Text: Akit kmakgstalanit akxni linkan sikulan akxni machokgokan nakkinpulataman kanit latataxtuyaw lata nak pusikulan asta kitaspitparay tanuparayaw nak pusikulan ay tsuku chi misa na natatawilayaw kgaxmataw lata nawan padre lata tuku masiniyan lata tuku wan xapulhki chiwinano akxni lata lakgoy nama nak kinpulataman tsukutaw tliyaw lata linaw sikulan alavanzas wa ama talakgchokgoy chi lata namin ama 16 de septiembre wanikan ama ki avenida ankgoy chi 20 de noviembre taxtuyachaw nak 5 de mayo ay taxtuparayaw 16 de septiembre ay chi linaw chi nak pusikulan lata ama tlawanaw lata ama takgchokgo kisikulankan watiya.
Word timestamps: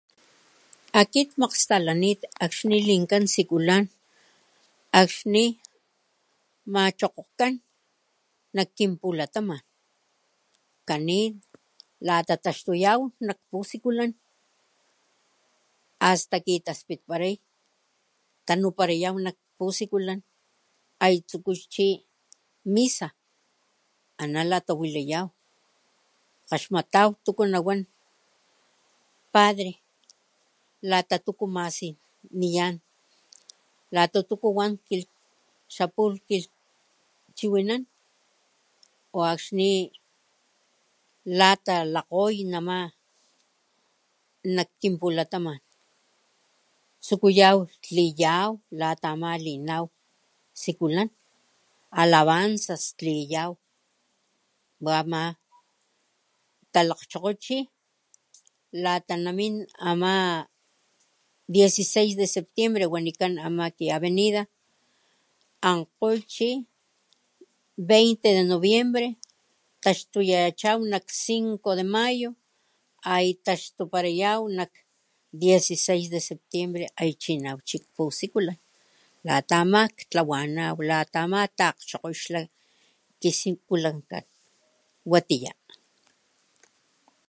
Akit 1.01 1.27
kmakgstalanit 1.33 2.19
akxni 2.45 2.77
linkan 2.89 3.23
sikulan 3.35 3.83
akxni 5.01 5.45
machokgokan 6.73 7.53
nakkinpulataman 8.57 9.61
kanit 10.87 11.33
latataxtuyaw 12.07 13.01
lata 13.03 13.19
nak 13.27 13.39
pusikulan 13.49 14.11
asta 16.09 16.35
kitaspitparay 16.47 17.33
tanuparayaw 18.47 19.15
nak 19.25 19.37
pusikulan 19.57 20.19
ay 21.05 21.15
tsuku 21.27 21.53
chi 21.73 21.87
misa 22.73 23.07
na 24.17 24.27
natatawilayaw 24.33 25.27
kgaxmataw 26.47 27.09
lata 27.13 27.45
nawan 27.53 27.79
padre 29.33 29.73
lata 30.89 31.15
tuku 31.25 31.45
masiniyan 31.55 32.75
lata 33.95 34.19
tuku 34.29 34.47
wan 34.57 34.71
xapulhki 35.75 36.37
chiwinano 37.37 37.89
akxni 39.33 39.69
lata 41.39 41.75
lakgoy 41.95 42.35
nama 42.53 42.77
nak 44.55 44.69
kinpulataman 44.79 45.59
tsukutaw 47.05 47.57
tliyaw 47.83 48.49
lata 48.79 49.09
linaw 49.45 49.83
sikulan 50.63 51.09
alavanzas 52.01 52.85
wa 54.85 54.93
ama 55.01 55.21
talakgchokgoy 56.73 57.35
chi 57.45 57.57
lata 58.83 59.13
namin 59.25 59.55
ama 59.89 60.13
16 61.45 62.17
de 62.19 62.25
septiembre 62.25 62.89
wanikan 62.93 63.33
ama 63.47 63.65
ki 63.77 63.85
avenida 63.95 64.41
ankgoy 65.69 66.17
chi 66.33 66.49
20 67.77 68.25
de 68.37 68.41
noviembre 68.53 69.07
taxtuyachaw 69.85 70.77
nak 70.91 71.05
5 71.13 71.61
de 71.79 71.83
mayo 71.95 72.29
ay 73.13 73.37
taxtuparayaw 73.45 74.39
16 74.49 76.09
de 76.13 76.17
septiembre 76.17 76.83
ay 76.97 77.13
chi 77.21 77.31
linaw 77.37 77.61
chi 77.67 77.75
nak 77.77 77.85
pusikulan 77.95 78.57
lata 79.27 79.55
ama 79.63 79.81
tlawanaw 80.11 80.73
lata 80.91 81.17
ama 81.25 81.39
takgchokgo 81.59 82.09
kisikulankan 83.21 84.25
watiya. 85.11 85.53